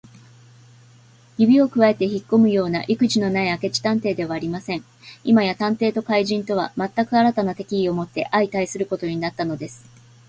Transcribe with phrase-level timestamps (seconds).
[1.37, 4.83] 指をくわえてひっこむようないくじのない明智探偵ではありません。
[5.23, 9.85] 今や探偵と怪人とは、まったく新たな敵意をもって相対することになったのです。